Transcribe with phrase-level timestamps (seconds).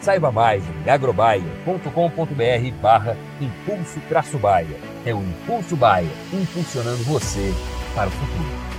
[0.00, 4.80] Saiba mais em agrobaia.com.br barra Impulso Traço Baia.
[5.04, 7.52] É o Impulso Baia, impulsionando você
[7.94, 8.70] para o futuro.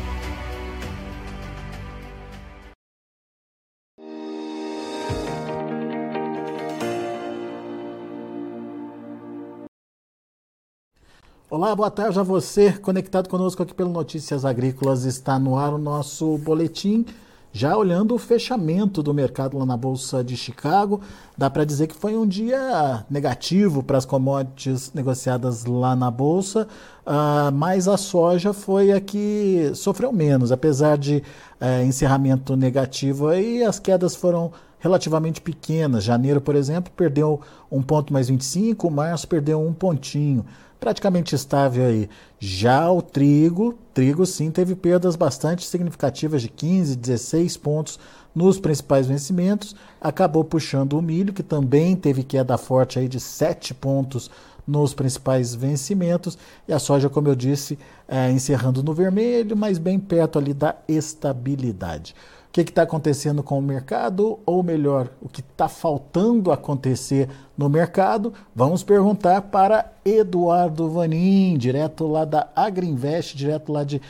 [11.48, 15.04] Olá, boa tarde a você, conectado conosco aqui pelo Notícias Agrícolas.
[15.04, 17.06] Está no ar o nosso boletim
[17.54, 21.02] já olhando o fechamento do mercado lá na Bolsa de Chicago,
[21.38, 26.68] dá para dizer que foi um dia negativo para as commodities negociadas lá na Bolsa,
[27.06, 30.52] uh, mas a soja foi a que sofreu menos.
[30.52, 31.24] Apesar de
[31.60, 36.04] uh, encerramento negativo, aí as quedas foram relativamente pequenas.
[36.04, 37.42] Janeiro, por exemplo, perdeu
[37.72, 40.46] um ponto mais 25, março perdeu um pontinho
[40.82, 42.10] praticamente estável aí.
[42.40, 48.00] Já o trigo, trigo sim teve perdas bastante significativas de 15, 16 pontos
[48.34, 53.76] nos principais vencimentos, acabou puxando o milho, que também teve queda forte aí de 7
[53.76, 54.32] pontos
[54.66, 56.36] nos principais vencimentos,
[56.68, 60.76] e a soja, como eu disse, é, encerrando no vermelho, mas bem perto ali da
[60.88, 62.16] estabilidade.
[62.52, 67.70] O que está acontecendo com o mercado, ou melhor, o que está faltando acontecer no
[67.70, 68.34] mercado?
[68.54, 74.02] Vamos perguntar para Eduardo Vanin, direto lá da Agriinvest, direto lá de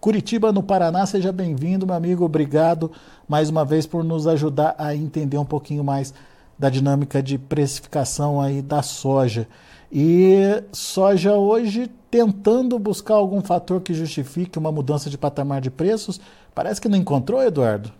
[0.00, 1.04] Curitiba, no Paraná.
[1.04, 2.24] Seja bem-vindo, meu amigo.
[2.24, 2.90] Obrigado
[3.28, 6.14] mais uma vez por nos ajudar a entender um pouquinho mais
[6.62, 9.48] da dinâmica de precificação aí da soja.
[9.90, 16.20] E soja hoje tentando buscar algum fator que justifique uma mudança de patamar de preços.
[16.54, 17.92] Parece que não encontrou, Eduardo?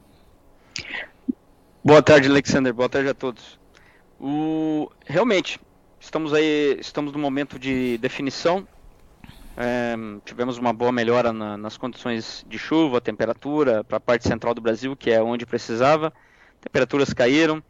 [1.84, 2.72] Boa tarde, Alexander.
[2.72, 3.58] Boa tarde a todos.
[4.20, 4.88] O...
[5.04, 5.58] Realmente,
[5.98, 8.64] estamos aí, estamos no momento de definição.
[9.56, 14.54] É, tivemos uma boa melhora na, nas condições de chuva, temperatura para a parte central
[14.54, 16.12] do Brasil, que é onde precisava.
[16.60, 17.60] Temperaturas caíram,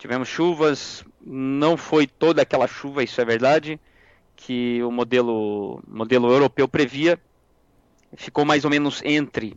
[0.00, 3.78] tivemos chuvas, não foi toda aquela chuva, isso é verdade,
[4.34, 7.20] que o modelo, modelo europeu previa.
[8.16, 9.56] Ficou mais ou menos entre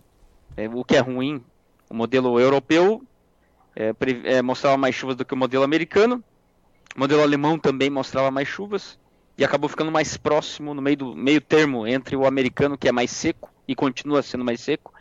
[0.57, 1.41] é, o que é ruim.
[1.89, 3.01] O modelo europeu
[3.73, 3.95] é,
[4.25, 6.21] é, mostrava mais chuvas do que o modelo americano.
[6.93, 8.99] O modelo alemão também mostrava mais chuvas
[9.37, 12.91] e acabou ficando mais próximo no meio do meio termo entre o americano que é
[12.91, 14.93] mais seco e continua sendo mais seco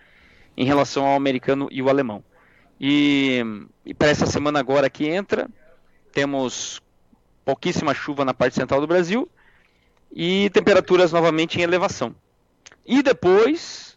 [0.57, 2.23] em relação ao americano e o alemão.
[2.85, 3.41] E,
[3.87, 5.49] e para essa semana agora que entra,
[6.11, 6.83] temos
[7.45, 9.31] pouquíssima chuva na parte central do Brasil
[10.11, 12.13] e temperaturas novamente em elevação.
[12.85, 13.97] E depois,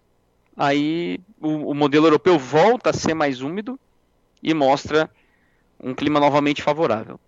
[0.55, 3.79] aí o, o modelo europeu volta a ser mais úmido
[4.41, 5.09] e mostra
[5.79, 7.19] um clima novamente favorável.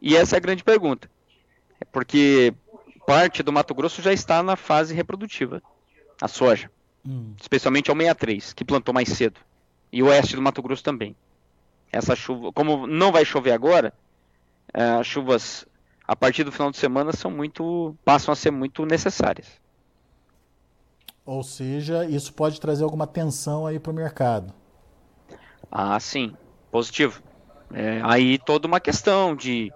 [0.00, 1.10] E essa é a grande pergunta.
[1.78, 2.54] É porque
[3.06, 5.62] parte do Mato Grosso já está na fase reprodutiva,
[6.18, 6.70] a soja.
[7.06, 7.34] Hum.
[7.38, 9.38] Especialmente ao 63, que plantou mais cedo
[9.94, 11.14] e o oeste do Mato Grosso também.
[11.92, 13.94] Essa chuva, como não vai chover agora,
[14.72, 15.64] é, as chuvas
[16.06, 19.46] a partir do final de semana são muito passam a ser muito necessárias.
[21.24, 24.52] Ou seja, isso pode trazer alguma tensão aí para o mercado.
[25.70, 26.36] Ah, sim,
[26.72, 27.22] positivo.
[27.72, 29.72] É, aí toda uma questão de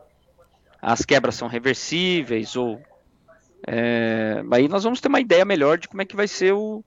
[0.83, 2.81] as quebras são reversíveis ou
[3.69, 6.85] é, aí nós vamos ter uma ideia melhor de como é que vai ser o,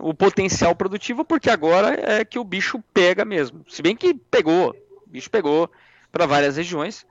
[0.00, 3.64] o potencial produtivo, porque agora é que o bicho pega mesmo.
[3.68, 4.74] Se bem que pegou,
[5.06, 5.70] o bicho pegou
[6.12, 7.06] para várias regiões.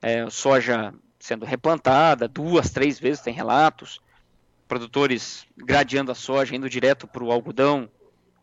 [0.00, 4.00] É, soja sendo replantada duas, três vezes, tem relatos.
[4.68, 7.88] Produtores gradeando a soja, indo direto para o algodão,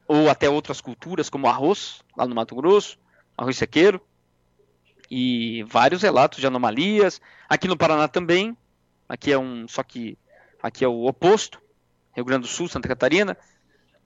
[0.08, 2.98] ou até outras culturas, como arroz, lá no Mato Grosso,
[3.38, 4.02] arroz sequeiro.
[5.12, 7.20] E vários relatos de anomalias.
[7.48, 8.56] Aqui no Paraná também.
[9.08, 9.68] Aqui é um.
[9.68, 10.18] Só que
[10.62, 11.60] aqui é o oposto.
[12.16, 13.36] Rio Grande do Sul, Santa Catarina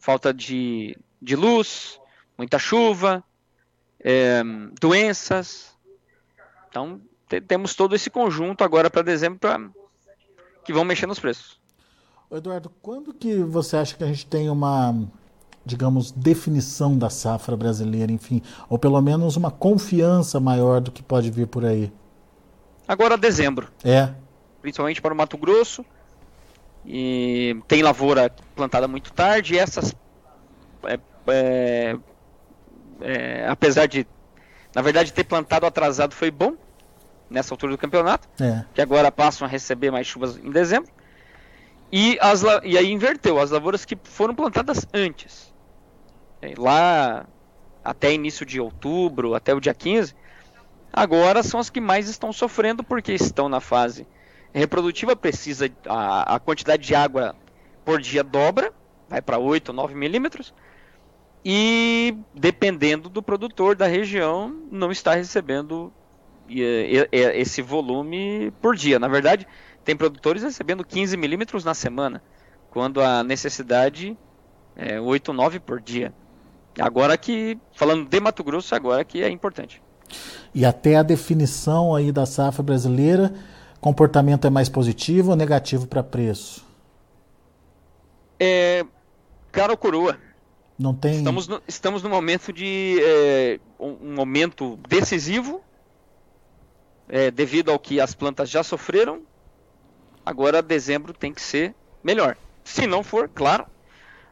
[0.04, 1.98] falta de, de luz,
[2.38, 3.24] muita chuva,
[4.02, 4.44] é,
[4.78, 5.74] doenças.
[6.70, 7.00] Então,
[7.48, 9.62] temos todo esse conjunto agora para dezembro pra,
[10.66, 11.58] que vão mexer nos preços.
[12.30, 14.94] Eduardo, quando que você acha que a gente tem uma,
[15.66, 21.32] digamos, definição da safra brasileira, enfim, ou pelo menos uma confiança maior do que pode
[21.32, 21.90] vir por aí?
[22.86, 23.70] Agora dezembro.
[23.86, 24.14] É.
[24.62, 25.86] Principalmente para o Mato Grosso.
[26.86, 29.56] E tem lavoura plantada muito tarde.
[29.56, 29.96] E essas,
[30.86, 31.98] é, é,
[33.02, 34.06] é, apesar de,
[34.76, 36.56] na verdade, ter plantado atrasado foi bom
[37.30, 38.64] nessa altura do campeonato, é.
[38.74, 40.92] que agora passam a receber mais chuvas em dezembro.
[41.92, 45.54] E, as, e aí inverteu, as lavouras que foram plantadas antes,
[46.42, 47.26] é, lá
[47.84, 50.16] até início de outubro, até o dia 15,
[50.92, 54.08] agora são as que mais estão sofrendo porque estão na fase
[54.54, 57.36] reprodutiva, precisa a, a quantidade de água
[57.84, 58.72] por dia dobra,
[59.10, 60.54] vai para 8 ou 9 milímetros,
[61.44, 65.92] e dependendo do produtor da região, não está recebendo
[67.12, 69.00] esse volume por dia.
[69.00, 69.48] Na verdade,
[69.84, 72.22] tem produtores recebendo 15 milímetros na semana,
[72.70, 74.18] quando a necessidade
[74.76, 76.14] é 8, 9 por dia.
[76.80, 79.82] Agora que, falando de Mato Grosso, agora que é importante.
[80.54, 83.34] E até a definição aí da safra brasileira,
[83.84, 86.66] comportamento é mais positivo ou negativo para preço?
[88.40, 88.86] É,
[89.52, 90.18] cara ou coroa.
[90.80, 91.18] Não tem...
[91.18, 95.62] Estamos no, estamos no momento de é, um momento decisivo,
[97.08, 99.22] é, devido ao que as plantas já sofreram
[100.26, 102.38] Agora dezembro tem que ser melhor.
[102.64, 103.66] Se não for, claro,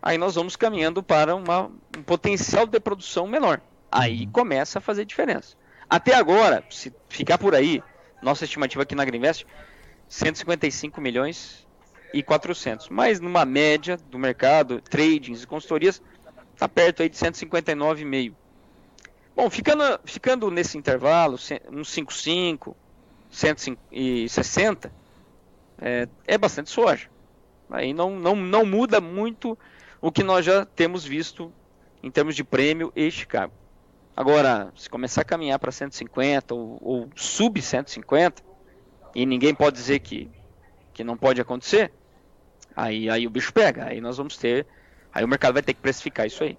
[0.02, 3.62] aí nós vamos caminhando para uma, um potencial de produção menor.
[3.92, 4.32] Aí uhum.
[4.32, 5.56] começa a fazer diferença.
[5.90, 7.84] Até agora, se ficar por aí,
[8.22, 9.46] nossa estimativa aqui na Agriinvest,
[10.08, 11.68] 155 milhões
[12.14, 12.90] e 400.
[12.90, 16.02] Mas numa média do mercado, tradings e consultorias,
[16.54, 18.34] está perto aí de 159,5.
[19.36, 21.38] Bom, ficando, ficando nesse intervalo,
[21.72, 22.76] uns 55,
[23.32, 24.92] 160,
[25.82, 27.10] é, é bastante soja.
[27.70, 29.58] Aí não, não, não muda muito
[30.02, 31.52] o que nós já temos visto
[32.04, 33.54] em termos de prêmio e Chicago.
[34.16, 38.44] Agora, se começar a caminhar para 150 ou, ou sub 150,
[39.16, 40.30] e ninguém pode dizer que,
[40.94, 41.92] que não pode acontecer,
[42.76, 43.86] aí, aí o bicho pega.
[43.86, 44.66] Aí nós vamos ter.
[45.14, 46.58] Aí o mercado vai ter que precificar isso aí.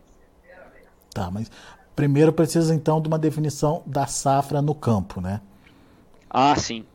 [1.10, 1.50] Tá, mas
[1.94, 5.40] primeiro precisa então de uma definição da safra no campo, né?
[6.28, 6.87] Ah, sim.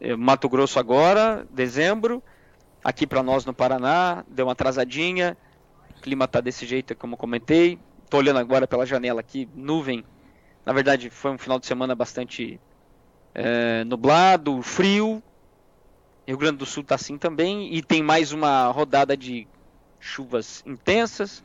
[0.00, 2.22] É, Mato Grosso agora, dezembro.
[2.82, 5.36] Aqui para nós no Paraná, deu uma atrasadinha.
[5.96, 7.78] O clima tá desse jeito, como comentei.
[8.08, 10.04] Tô olhando agora pela janela aqui, nuvem.
[10.64, 12.60] Na verdade, foi um final de semana bastante
[13.34, 15.22] é, nublado, frio.
[16.26, 17.74] Rio Grande do Sul tá assim também.
[17.74, 19.46] E tem mais uma rodada de
[19.98, 21.44] chuvas intensas.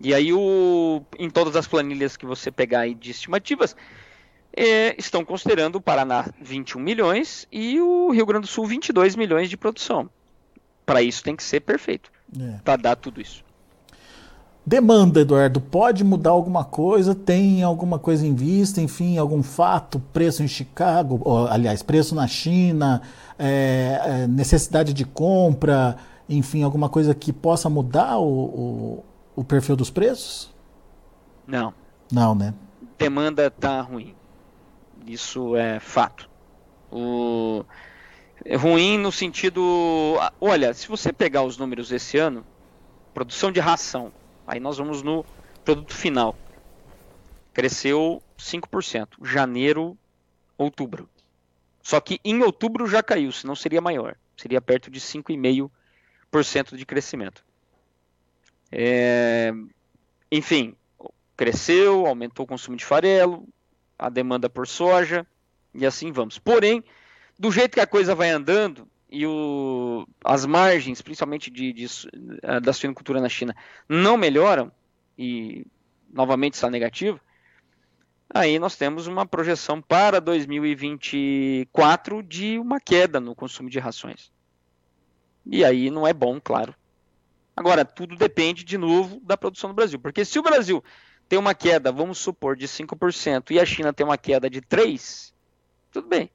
[0.00, 3.76] E aí, o, em todas as planilhas que você pegar aí de estimativas,
[4.56, 9.50] é, estão considerando o Paraná 21 milhões e o Rio Grande do Sul 22 milhões
[9.50, 10.08] de produção.
[10.86, 12.60] Para isso tem que ser perfeito, é.
[12.62, 13.44] para dar tudo isso.
[14.66, 17.14] Demanda, Eduardo, pode mudar alguma coisa?
[17.14, 18.80] Tem alguma coisa em vista?
[18.80, 20.00] Enfim, algum fato?
[20.12, 23.02] Preço em Chicago, ou, aliás, preço na China,
[23.38, 25.96] é, é, necessidade de compra,
[26.26, 29.04] enfim, alguma coisa que possa mudar o, o,
[29.36, 30.50] o perfil dos preços?
[31.46, 31.74] Não.
[32.10, 32.54] Não, né?
[32.98, 34.14] Demanda tá ruim.
[35.06, 36.30] Isso é fato.
[36.90, 37.64] O...
[38.46, 39.60] É ruim no sentido.
[40.40, 42.44] Olha, se você pegar os números desse ano,
[43.12, 44.10] produção de ração,
[44.46, 45.24] aí nós vamos no
[45.64, 46.36] produto final.
[47.52, 49.08] Cresceu 5%.
[49.22, 49.96] Janeiro,
[50.58, 51.08] outubro.
[51.82, 54.16] Só que em outubro já caiu, senão seria maior.
[54.36, 57.44] Seria perto de 5,5% de crescimento.
[58.72, 59.52] É...
[60.30, 60.74] Enfim,
[61.36, 63.46] cresceu, aumentou o consumo de farelo,
[63.98, 65.26] a demanda por soja
[65.72, 66.38] e assim vamos.
[66.38, 66.82] Porém,
[67.38, 71.86] do jeito que a coisa vai andando e o, as margens, principalmente de, de,
[72.42, 73.54] eh, da suinocultura na China,
[73.88, 74.72] não melhoram
[75.16, 75.64] e
[76.12, 77.20] novamente está negativo,
[78.28, 84.32] aí nós temos uma projeção para 2024 de uma queda no consumo de rações.
[85.46, 86.74] E aí não é bom, claro.
[87.56, 90.82] Agora, tudo depende de novo da produção do Brasil, porque se o Brasil
[91.28, 95.32] tem uma queda, vamos supor, de 5% e a China tem uma queda de 3%,
[95.92, 96.28] tudo bem.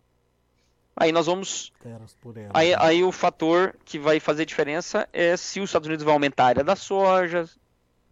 [1.00, 1.72] Aí nós vamos.
[2.53, 6.44] Aí, aí o fator que vai fazer diferença é se os Estados Unidos vai aumentar
[6.44, 7.50] a área da soja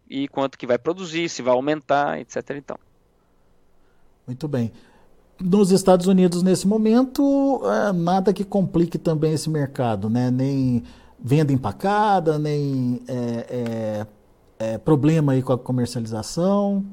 [0.10, 2.52] e quanto que vai produzir, se vai aumentar, etc.
[2.52, 2.78] Então.
[4.26, 4.72] Muito bem.
[5.38, 10.32] Nos Estados Unidos, nesse momento, é, nada que complique também esse mercado, né?
[10.32, 10.82] Nem
[11.20, 14.08] venda empacada, nem é, é,
[14.60, 16.86] é, problema aí com a comercialização?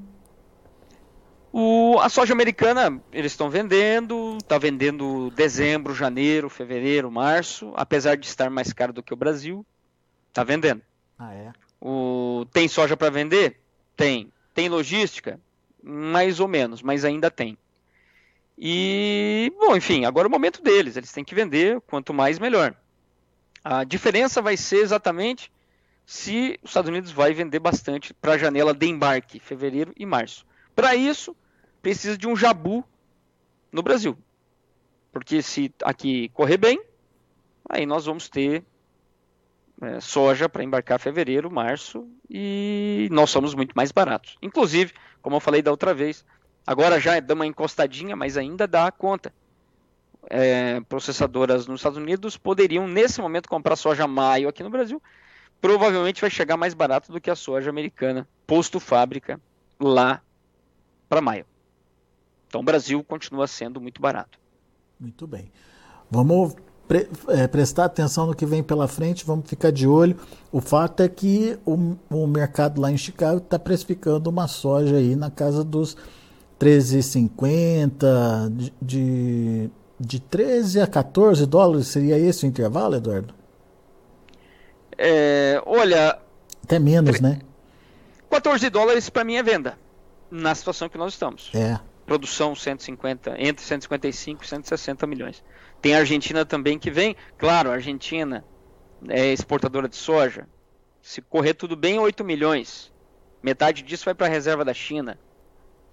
[1.57, 8.27] O, a soja americana, eles estão vendendo, está vendendo dezembro, janeiro, fevereiro, março, apesar de
[8.27, 9.65] estar mais caro do que o Brasil,
[10.31, 10.83] está vendendo.
[11.17, 11.53] Ah, é?
[11.81, 13.61] O, tem soja para vender?
[13.97, 14.33] Tem.
[14.53, 15.39] Tem logística?
[15.81, 17.57] Mais ou menos, mas ainda tem.
[18.59, 22.75] E, bom, enfim, agora é o momento deles, eles têm que vender, quanto mais melhor.
[23.63, 25.53] A diferença vai ser exatamente
[26.05, 30.45] se os Estados Unidos vai vender bastante para a janela de embarque, fevereiro e março.
[30.75, 31.37] Para isso,
[31.85, 32.83] precisa de um jabu
[33.71, 34.17] no Brasil.
[35.13, 36.83] Porque se aqui correr bem,
[37.69, 38.65] aí nós vamos ter
[39.83, 44.39] é, soja para embarcar fevereiro, março e nós somos muito mais baratos.
[44.41, 46.25] Inclusive, como eu falei da outra vez,
[46.67, 49.31] agora já dá uma encostadinha, mas ainda dá conta.
[50.31, 55.03] É, processadoras nos Estados Unidos poderiam nesse momento comprar soja maio aqui no Brasil.
[55.61, 59.39] Provavelmente vai chegar mais barato do que a soja americana, posto fábrica
[59.79, 60.23] lá
[61.11, 61.45] para maio.
[62.55, 64.39] Então o Brasil continua sendo muito barato.
[65.01, 65.51] Muito bem.
[66.09, 66.55] Vamos
[66.87, 70.17] pre é, prestar atenção no que vem pela frente, vamos ficar de olho.
[70.53, 75.17] O fato é que o, o mercado lá em Chicago está precificando uma soja aí
[75.17, 75.97] na casa dos
[76.61, 83.35] 13,50, de, de, de 13 a 14 dólares, seria esse o intervalo, Eduardo?
[84.97, 86.21] É, olha.
[86.63, 87.41] Até menos, né?
[88.31, 89.77] 14 dólares para mim é venda,
[90.31, 91.51] na situação que nós estamos.
[91.53, 91.81] É.
[92.07, 95.43] Produção 150, entre 155 e 160 milhões.
[95.81, 97.17] Tem a Argentina também que vem.
[97.39, 98.45] Claro, a Argentina
[99.09, 100.47] é exportadora de soja.
[101.01, 102.93] Se correr tudo bem, 8 milhões.
[103.43, 105.19] Metade disso vai para a reserva da China.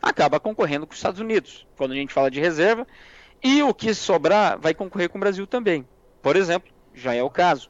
[0.01, 2.87] Acaba concorrendo com os Estados Unidos, quando a gente fala de reserva.
[3.43, 5.87] E o que sobrar vai concorrer com o Brasil também.
[6.21, 7.69] Por exemplo, já é o caso.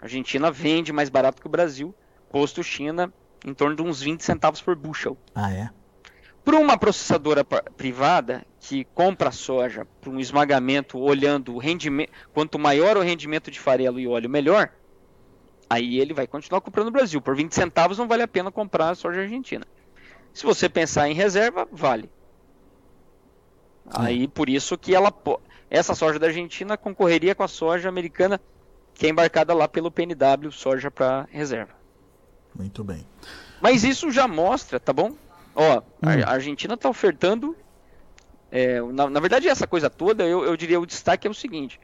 [0.00, 1.94] A Argentina vende mais barato que o Brasil,
[2.30, 3.12] posto China
[3.44, 5.16] em torno de uns 20 centavos por bushel.
[5.34, 5.70] Ah, é?
[6.44, 12.96] Para uma processadora privada que compra soja para um esmagamento olhando o rendimento, quanto maior
[12.96, 14.72] o rendimento de farelo e óleo, melhor,
[15.70, 17.20] aí ele vai continuar comprando no Brasil.
[17.20, 19.64] Por 20 centavos não vale a pena comprar a soja argentina.
[20.34, 22.10] Se você pensar em reserva, vale.
[23.86, 25.12] Aí por isso que ela
[25.70, 28.40] essa soja da Argentina concorreria com a soja americana
[28.94, 31.72] que é embarcada lá pelo PNW, soja para reserva.
[32.54, 33.06] Muito bem.
[33.60, 35.14] Mas isso já mostra, tá bom?
[35.54, 35.82] Ó, hum.
[36.26, 37.56] a Argentina está ofertando.
[38.50, 41.80] É, na, na, verdade, essa coisa toda, eu, eu diria o destaque é o seguinte: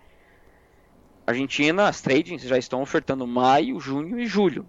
[1.27, 4.67] a Argentina, as tradings já estão ofertando maio, junho e julho.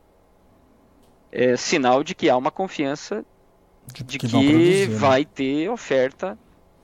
[1.31, 3.23] É sinal de que há uma confiança
[3.93, 4.95] de, de que, que né?
[4.95, 6.37] vai ter oferta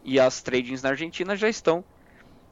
[0.03, 1.83] e as tradings na Argentina já estão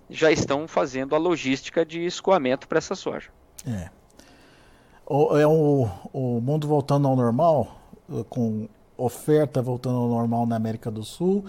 [0.09, 3.29] já estão fazendo a logística de escoamento para essa soja.
[3.65, 3.89] É.
[5.05, 7.79] O, é o, o mundo voltando ao normal,
[8.29, 11.45] com oferta voltando ao normal na América do Sul.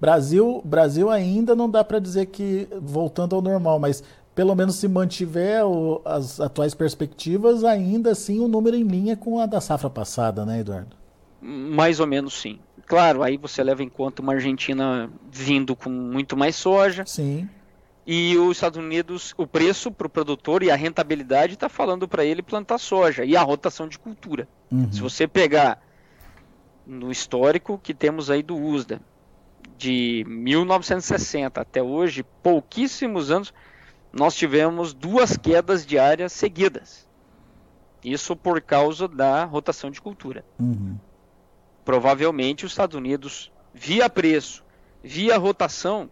[0.00, 4.02] Brasil, Brasil ainda não dá para dizer que voltando ao normal, mas
[4.34, 9.40] pelo menos se mantiver o, as atuais perspectivas, ainda assim o número em linha com
[9.40, 10.94] a da safra passada, né, Eduardo?
[11.40, 12.58] Mais ou menos sim.
[12.86, 17.04] Claro, aí você leva em conta uma Argentina vindo com muito mais soja.
[17.06, 17.48] Sim.
[18.06, 22.24] E os Estados Unidos, o preço para o produtor e a rentabilidade está falando para
[22.24, 24.46] ele plantar soja e a rotação de cultura.
[24.70, 24.92] Uhum.
[24.92, 25.82] Se você pegar
[26.86, 29.00] no histórico que temos aí do USDA,
[29.76, 33.52] de 1960 até hoje, pouquíssimos anos,
[34.12, 37.06] nós tivemos duas quedas diárias seguidas.
[38.02, 40.44] Isso por causa da rotação de cultura.
[40.58, 40.96] Uhum.
[41.84, 44.64] Provavelmente os Estados Unidos, via preço,
[45.02, 46.10] via rotação,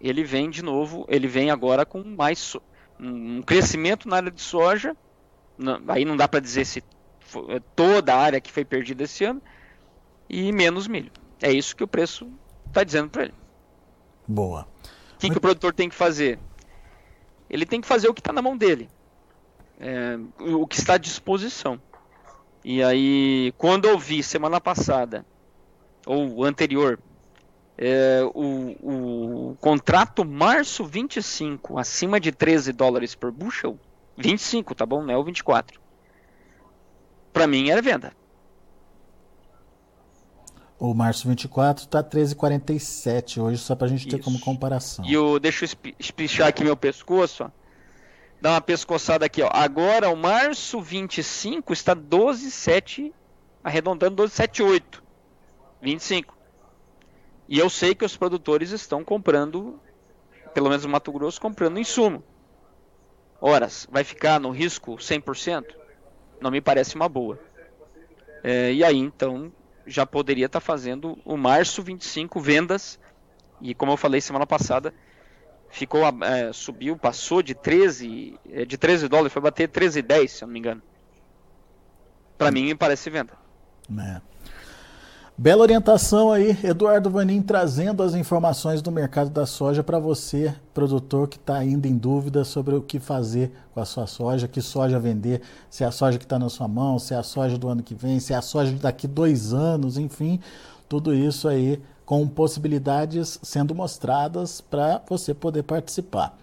[0.00, 2.56] ele vem de novo, ele vem agora com mais
[2.98, 4.96] um crescimento na área de soja.
[5.88, 6.82] Aí não dá para dizer se
[7.74, 9.42] toda a área que foi perdida esse ano,
[10.28, 11.10] e menos milho.
[11.40, 12.30] É isso que o preço
[12.66, 13.34] está dizendo para ele.
[14.26, 14.66] Boa.
[15.14, 16.38] O que, que, o produtor tem que fazer?
[17.48, 18.88] Ele tem que fazer o que está na mão dele,
[19.80, 21.80] é, o que está à disposição.
[22.64, 25.24] E aí, quando eu vi semana passada,
[26.04, 26.98] ou anterior,
[27.78, 33.78] é, o, o contrato março 25 acima de 13 dólares por bushel,
[34.16, 35.02] 25, tá bom?
[35.02, 35.80] Não é o 24.
[37.32, 38.12] Para mim era venda.
[40.78, 45.04] O março 24 está 13,47 hoje, só para a gente ter como comparação.
[45.06, 47.50] E o, deixa eu espichar aqui meu pescoço, ó.
[48.40, 49.48] Dá uma pescoçada aqui, ó.
[49.50, 53.10] Agora o março 25 está 12,7,
[53.64, 55.00] arredondando 12,78.
[55.80, 56.36] 25.
[57.48, 59.80] E eu sei que os produtores estão comprando,
[60.52, 62.22] pelo menos no Mato Grosso, comprando insumo.
[63.40, 65.64] Horas, vai ficar no risco 100%?
[66.40, 67.38] Não me parece uma boa.
[68.42, 69.50] É, e aí, então,
[69.86, 72.98] já poderia estar tá fazendo o março 25 vendas.
[73.60, 74.92] E como eu falei semana passada,
[75.70, 80.46] ficou é, subiu, passou de 13 é, de 13 dólares, foi bater 13,10, se eu
[80.46, 80.82] não me engano.
[82.36, 83.32] Para mim me parece venda.
[83.98, 84.20] É.
[85.38, 91.28] Bela orientação aí, Eduardo Vanin trazendo as informações do mercado da soja para você, produtor
[91.28, 94.98] que está ainda em dúvida sobre o que fazer com a sua soja, que soja
[94.98, 97.68] vender, se é a soja que está na sua mão, se é a soja do
[97.68, 100.40] ano que vem, se é a soja daqui dois anos, enfim,
[100.88, 106.34] tudo isso aí com possibilidades sendo mostradas para você poder participar.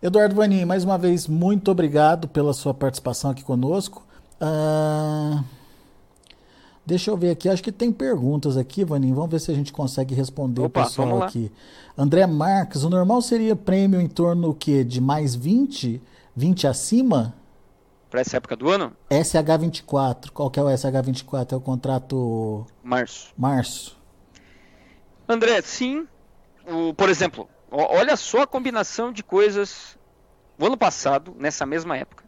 [0.00, 4.06] Eduardo Vanin, mais uma vez, muito obrigado pela sua participação aqui conosco.
[4.40, 5.61] Uh...
[6.84, 9.14] Deixa eu ver aqui, acho que tem perguntas aqui, Vaninho.
[9.14, 11.50] Vamos ver se a gente consegue responder Opa, o pessoal aqui.
[11.96, 14.82] André Marques, o normal seria prêmio em torno o quê?
[14.82, 16.02] De mais 20?
[16.34, 17.34] 20 acima?
[18.10, 18.92] Para essa época do ano?
[19.10, 20.30] SH24.
[20.32, 21.52] Qual que é o SH24?
[21.52, 22.66] É o contrato.
[22.82, 23.32] Março.
[23.38, 23.96] Março.
[25.28, 26.06] André, sim.
[26.68, 29.96] O, por exemplo, olha só a combinação de coisas.
[30.58, 32.21] O ano passado, nessa mesma época,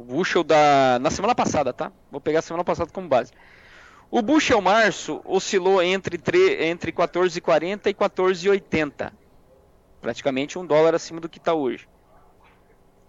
[0.00, 0.98] o bushel da.
[0.98, 1.92] Na semana passada, tá?
[2.10, 3.32] Vou pegar a semana passada como base.
[4.10, 6.64] O bushel março oscilou entre, tre...
[6.64, 9.12] entre 14,40 e 14,80.
[10.00, 11.86] Praticamente um dólar acima do que está hoje.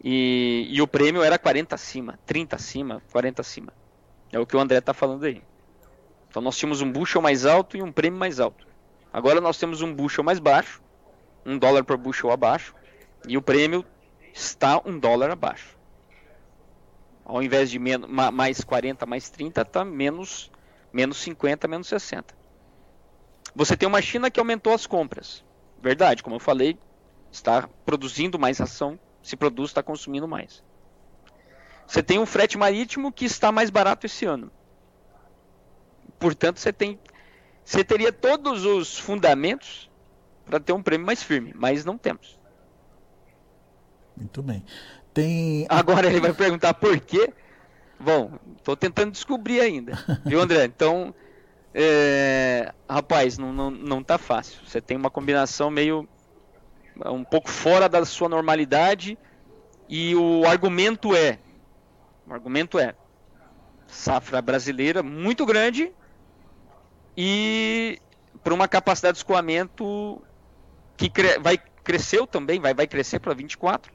[0.04, 0.68] E...
[0.70, 3.74] e, o prêmio era 40 acima, 30 acima, 40 acima.
[4.32, 5.42] É o que o André está falando aí.
[6.30, 8.68] Então nós tínhamos um bushel mais alto e um prêmio mais alto.
[9.14, 10.82] Agora nós temos um bushel mais baixo,
[11.46, 12.76] um dólar por bushel abaixo,
[13.28, 13.86] e o prêmio
[14.34, 15.81] está um dólar abaixo
[17.26, 20.52] ao invés de menos, mais 40, mais 30, está menos,
[20.92, 22.34] menos 50, menos 60.
[23.56, 25.44] Você tem uma China que aumentou as compras.
[25.82, 26.78] Verdade, como eu falei,
[27.32, 30.64] está produzindo mais ação, se produz, está consumindo mais.
[31.88, 34.52] Você tem um frete marítimo que está mais barato esse ano.
[36.20, 37.00] Portanto, você tem
[37.64, 39.90] você teria todos os fundamentos
[40.46, 42.40] para ter um prêmio mais firme, mas não temos.
[44.18, 44.64] Muito bem.
[45.14, 45.66] Tem...
[45.70, 47.34] Agora ele vai perguntar por quê.
[48.00, 49.94] Bom, estou tentando descobrir ainda.
[50.26, 50.66] Viu, André?
[50.66, 51.14] Então,
[51.74, 52.74] é...
[52.90, 54.60] rapaz, não, não, não tá fácil.
[54.66, 56.08] Você tem uma combinação meio.
[57.06, 59.18] um pouco fora da sua normalidade.
[59.88, 61.40] E o argumento é.
[62.26, 62.96] O argumento é.
[63.88, 65.92] Safra brasileira muito grande.
[67.16, 68.00] E
[68.42, 70.22] para uma capacidade de escoamento
[70.96, 71.38] que cre...
[71.40, 73.92] vai cresceu também, vai, vai crescer para 24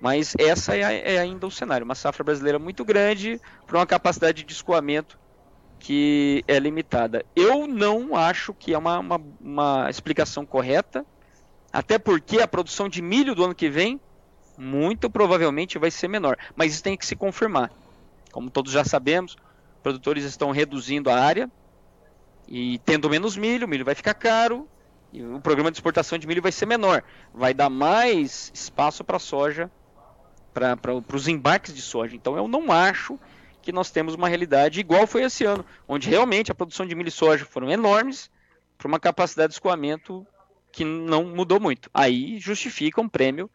[0.00, 1.84] mas essa é, é, ainda o cenário.
[1.84, 5.18] Uma safra brasileira muito grande para uma capacidade de escoamento
[5.78, 7.24] que é limitada.
[7.36, 11.04] Eu não acho que é uma, uma, uma, explicação correta,
[11.72, 14.00] até porque a produção de milho do ano que vem
[14.56, 16.36] muito provavelmente vai ser menor.
[16.56, 17.70] Mas isso tem que se confirmar.
[18.32, 19.36] Como todos já sabemos,
[19.82, 21.50] produtores estão reduzindo a área
[22.48, 24.68] e tendo menos milho, o milho vai ficar caro
[25.12, 27.02] e o programa de exportação de milho vai ser menor.
[27.34, 29.70] Vai dar mais espaço para soja
[30.52, 32.14] para os embarques de soja.
[32.14, 33.18] Então eu não acho
[33.62, 37.08] que nós temos uma realidade igual foi esse ano, onde realmente a produção de milho
[37.08, 38.30] e soja foram enormes
[38.78, 40.26] para uma capacidade de escoamento
[40.72, 41.90] que não mudou muito.
[41.92, 43.50] Aí justifica um prêmio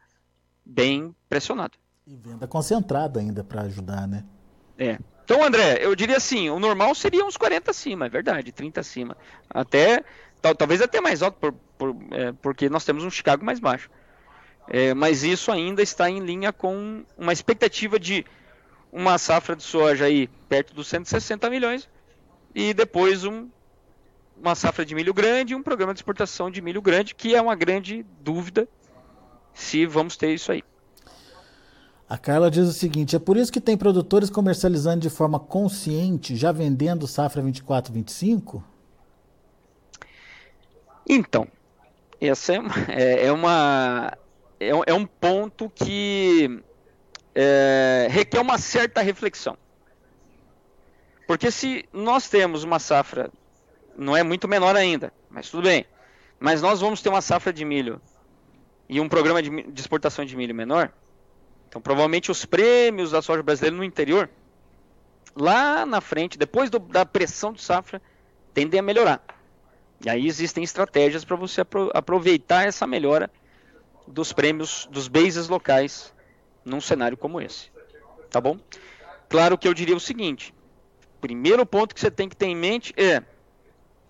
[0.63, 1.77] bem pressionado.
[2.05, 4.23] E venda concentrada ainda para ajudar, né?
[4.77, 4.99] É.
[5.23, 9.17] Então, André, eu diria assim, o normal seria uns 40 acima, é verdade, 30 acima.
[9.49, 10.03] Até,
[10.39, 13.89] tal, talvez até mais alto, por, por, é, porque nós temos um Chicago mais baixo.
[14.67, 18.25] É, mas isso ainda está em linha com uma expectativa de
[18.91, 21.87] uma safra de soja aí perto dos 160 milhões
[22.53, 23.49] e depois um,
[24.41, 27.41] uma safra de milho grande e um programa de exportação de milho grande, que é
[27.41, 28.67] uma grande dúvida
[29.53, 30.63] se vamos ter isso aí.
[32.07, 36.35] A Carla diz o seguinte: é por isso que tem produtores comercializando de forma consciente,
[36.35, 38.63] já vendendo safra 24, 25?
[41.07, 41.47] Então,
[42.19, 44.15] essa é, é, é uma
[44.59, 46.61] é, é um ponto que
[47.33, 49.57] é, requer uma certa reflexão.
[51.27, 53.31] Porque se nós temos uma safra,
[53.97, 55.85] não é muito menor ainda, mas tudo bem,
[56.39, 58.01] mas nós vamos ter uma safra de milho
[58.87, 60.91] e um programa de, de exportação de milho menor,
[61.67, 64.29] então provavelmente os prêmios da soja brasileira no interior,
[65.35, 68.01] lá na frente, depois do, da pressão de safra,
[68.53, 69.23] tendem a melhorar.
[70.05, 71.61] E aí existem estratégias para você
[71.93, 73.31] aproveitar essa melhora
[74.07, 76.13] dos prêmios dos bases locais
[76.63, 77.69] num cenário como esse.
[78.29, 78.57] Tá bom?
[79.29, 80.53] Claro que eu diria o seguinte:
[81.21, 83.23] primeiro ponto que você tem que ter em mente é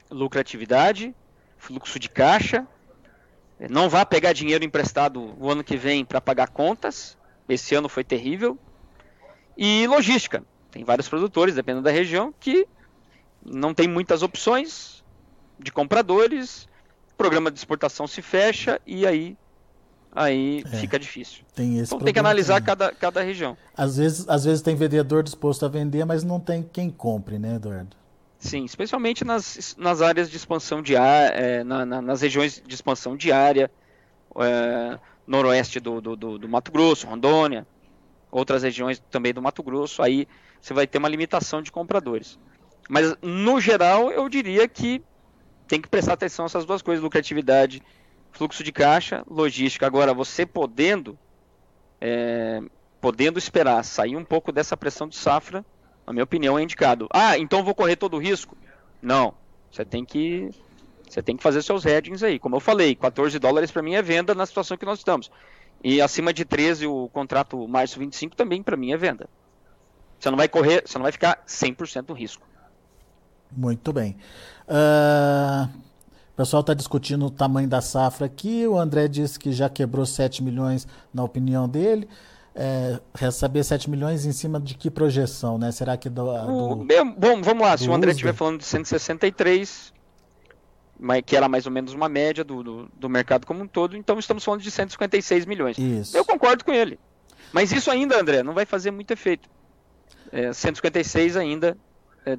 [0.09, 1.15] lucratividade,
[1.57, 2.67] fluxo de caixa.
[3.69, 7.17] Não vá pegar dinheiro emprestado o ano que vem para pagar contas.
[7.47, 8.57] Esse ano foi terrível.
[9.57, 10.43] E logística.
[10.69, 12.67] Tem vários produtores, dependendo da região, que
[13.45, 15.03] não tem muitas opções
[15.57, 16.67] de compradores,
[17.13, 19.37] o programa de exportação se fecha e aí
[20.15, 21.43] aí é, fica difícil.
[21.53, 23.57] Tem então tem que analisar cada, cada região.
[23.75, 27.55] Às vezes, às vezes tem vendedor disposto a vender, mas não tem quem compre, né,
[27.55, 27.97] Eduardo?
[28.39, 33.17] Sim, especialmente nas, nas áreas de expansão diária, é, na, na, nas regiões de expansão
[33.17, 33.69] diária,
[34.37, 37.65] é, noroeste do, do, do, do, Mato Grosso, Rondônia,
[38.31, 40.27] outras regiões também do Mato Grosso, aí
[40.61, 42.39] você vai ter uma limitação de compradores.
[42.87, 45.01] Mas, no geral, eu diria que
[45.67, 47.81] tem que prestar atenção a essas duas coisas, lucratividade
[48.35, 49.85] fluxo de caixa, logística.
[49.85, 51.17] Agora, você podendo,
[51.99, 52.61] é,
[52.99, 55.65] podendo esperar sair um pouco dessa pressão de safra,
[56.05, 57.07] na minha opinião, é indicado.
[57.11, 58.55] Ah, então vou correr todo o risco?
[59.01, 59.33] Não.
[59.71, 60.49] Você tem que
[61.09, 62.39] você tem que fazer seus hedgings aí.
[62.39, 65.31] Como eu falei, 14 dólares para mim é venda na situação que nós estamos.
[65.83, 69.29] E acima de 13 o contrato março 25 também para mim é venda.
[70.19, 72.45] Você não vai correr, você não vai ficar 100% no risco.
[73.51, 74.17] Muito bem.
[74.67, 75.69] Uh,
[76.35, 78.67] o pessoal está discutindo o tamanho da safra aqui.
[78.67, 82.09] O André disse que já quebrou 7 milhões, na opinião dele.
[82.53, 82.99] É,
[83.31, 85.71] saber 7 milhões em cima de que projeção, né?
[85.71, 86.25] Será que do.
[86.25, 86.75] do
[87.17, 87.77] bom, vamos lá.
[87.77, 89.93] Se o André estiver falando de 163,
[91.25, 94.19] que era mais ou menos uma média do, do, do, mercado como um todo, então
[94.19, 95.77] estamos falando de 156 milhões.
[95.77, 96.17] Isso.
[96.17, 96.99] Eu concordo com ele.
[97.53, 99.49] Mas isso ainda, André, não vai fazer muito efeito.
[100.33, 101.77] É, 156 ainda.
[102.25, 102.35] É,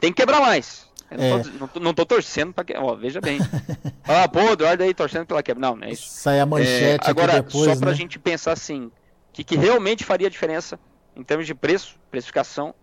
[0.00, 0.88] tem que quebrar mais.
[1.16, 1.30] É.
[1.30, 2.76] Não, tô, não, tô, torcendo para que.
[2.76, 3.38] Ó, veja bem.
[4.04, 5.60] ah, pô, Eduardo aí torcendo pela quebra.
[5.60, 6.06] Não, não é isso.
[6.08, 7.96] Sai a manchete é, agora, depois, só para a né?
[7.96, 8.90] gente pensar assim,
[9.32, 10.78] que, que realmente faria diferença
[11.16, 12.74] em termos de preço, precificação,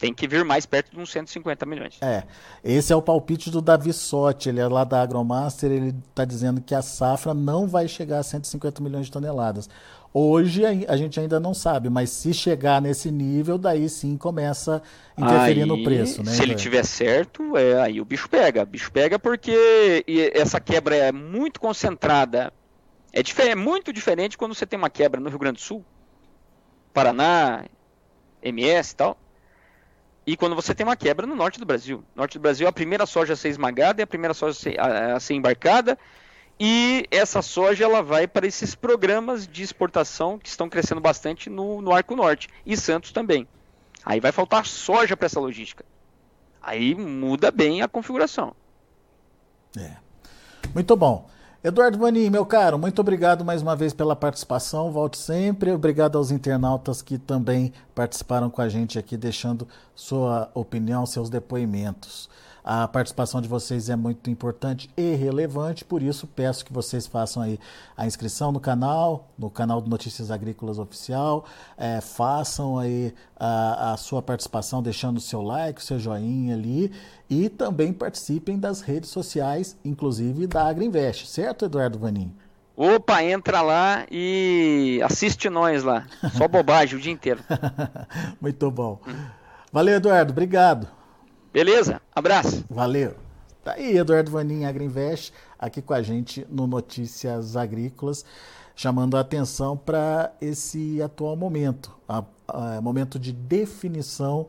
[0.00, 1.98] tem que vir mais perto de uns 150 milhões.
[2.00, 2.24] É,
[2.64, 6.60] esse é o palpite do Davi Sotti, ele é lá da Agromaster, ele está dizendo
[6.62, 9.68] que a safra não vai chegar a 150 milhões de toneladas.
[10.12, 14.82] Hoje a gente ainda não sabe, mas se chegar nesse nível, daí sim começa
[15.16, 16.32] a interferir aí, no preço, né?
[16.32, 18.64] Se ele tiver certo, é, aí o bicho pega.
[18.64, 22.52] O bicho pega porque essa quebra é muito concentrada.
[23.12, 25.84] É, é muito diferente quando você tem uma quebra no Rio Grande do Sul,
[26.92, 27.66] Paraná,
[28.42, 29.16] MS e tal.
[30.26, 31.98] E quando você tem uma quebra no norte do Brasil.
[32.14, 34.60] No norte do Brasil, a primeira soja a ser esmagada e a primeira soja a
[34.60, 35.98] ser, a, a ser embarcada
[36.62, 41.80] e essa soja ela vai para esses programas de exportação que estão crescendo bastante no,
[41.80, 43.48] no Arco Norte e Santos também.
[44.04, 45.86] Aí vai faltar soja para essa logística.
[46.60, 48.54] Aí muda bem a configuração.
[49.74, 49.96] É.
[50.74, 51.30] Muito bom.
[51.62, 54.90] Eduardo Vanin, meu caro, muito obrigado mais uma vez pela participação.
[54.90, 55.70] Volte sempre.
[55.70, 62.30] Obrigado aos internautas que também participaram com a gente aqui, deixando sua opinião, seus depoimentos.
[62.64, 67.42] A participação de vocês é muito importante e relevante, por isso peço que vocês façam
[67.42, 67.58] aí
[67.96, 71.44] a inscrição no canal, no canal do Notícias Agrícolas Oficial,
[71.76, 76.92] é, façam aí a, a, sua participação deixando o seu like, o seu joinha ali
[77.28, 82.32] e também participem das redes sociais, inclusive da Agriinvest, certo, Eduardo Vanin?
[82.76, 86.06] Opa, entra lá e assiste nós lá.
[86.32, 87.40] Só bobagem o dia inteiro.
[88.40, 88.98] Muito bom.
[89.70, 90.32] Valeu, Eduardo.
[90.32, 90.99] Obrigado.
[91.52, 92.00] Beleza?
[92.14, 92.64] Abraço.
[92.70, 93.14] Valeu.
[93.64, 98.24] Tá aí, Eduardo Vanin, Agriinvest, aqui com a gente no Notícias Agrícolas,
[98.74, 104.46] chamando a atenção para esse atual momento, a, a, momento de definição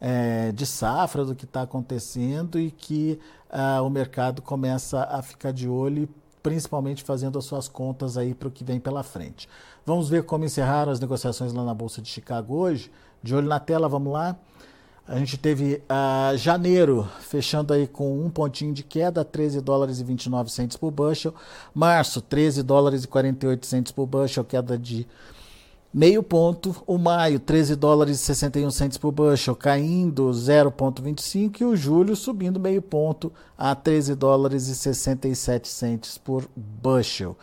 [0.00, 3.18] é, de safra do que está acontecendo e que
[3.50, 6.08] a, o mercado começa a ficar de olho,
[6.42, 9.48] principalmente fazendo as suas contas aí para o que vem pela frente.
[9.84, 12.90] Vamos ver como encerraram as negociações lá na Bolsa de Chicago hoje.
[13.22, 14.36] De olho na tela, vamos lá.
[15.06, 20.04] A gente teve uh, janeiro fechando aí com um pontinho de queda, 13 dólares e
[20.04, 21.34] 29 centos por bushel.
[21.74, 25.06] Março, 13 dólares e 48 centos por bushel, queda de
[25.92, 26.74] meio ponto.
[26.86, 31.60] O maio, 13 dólares e 61 centos por bushel, caindo 0,25.
[31.60, 37.36] E o julho subindo meio ponto a 13 dólares e 67 centos por bushel.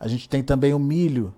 [0.00, 1.34] A gente tem também o milho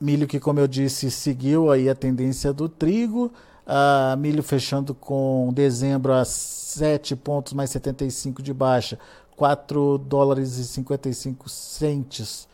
[0.00, 3.30] milho que, como eu disse, seguiu aí a tendência do trigo.
[3.70, 8.98] Uh, milho fechando com dezembro a 7 pontos mais 75 de baixa,
[9.36, 12.48] 4 dólares e 55 centes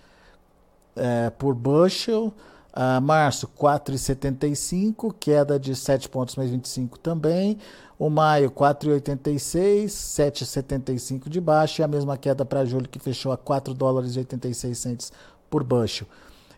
[0.95, 2.35] é, por bushel.
[2.77, 7.57] Uh, março, 4,75, queda de 7 pontos mais 25 também.
[7.99, 11.81] O maio, 4,86, 7,75 de baixa.
[11.81, 15.13] E a mesma queda para julho, que fechou a 4 dólares e 86 centes
[15.49, 16.07] por bushel.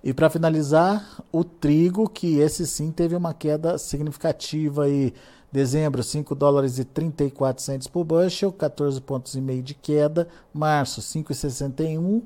[0.03, 5.13] E para finalizar, o trigo, que esse sim teve uma queda significativa aí.
[5.51, 10.29] Dezembro, 5 dólares e 34 centos por bushel, 14 pontos e meio de queda.
[10.53, 12.23] Março, 5,61.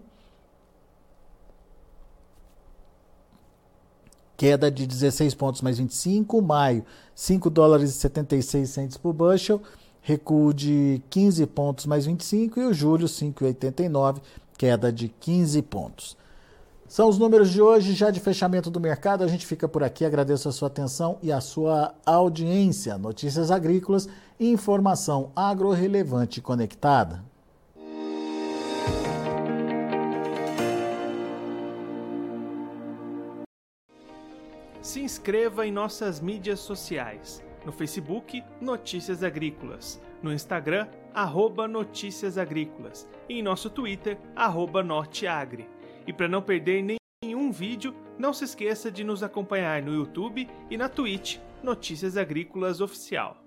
[4.42, 6.42] queda de 16 pontos mais 25.
[6.42, 9.62] Maio, 5 dólares e 76 centes por bushel,
[10.00, 12.58] recuo de 15 pontos mais 25.
[12.58, 14.20] E o julho, 5,89,
[14.58, 16.16] queda de 15 pontos.
[16.92, 19.24] São os números de hoje, já de fechamento do mercado.
[19.24, 20.04] A gente fica por aqui.
[20.04, 22.98] Agradeço a sua atenção e a sua audiência.
[22.98, 27.24] Notícias agrícolas informação agro-relevante conectada.
[34.82, 37.42] Se inscreva em nossas mídias sociais.
[37.64, 39.98] No Facebook, Notícias Agrícolas.
[40.22, 43.08] No Instagram, arroba Notícias Agrícolas.
[43.30, 45.71] E em nosso Twitter, arroba Norteagri.
[46.06, 46.84] E para não perder
[47.22, 52.80] nenhum vídeo, não se esqueça de nos acompanhar no YouTube e na Twitch Notícias Agrícolas
[52.80, 53.41] Oficial.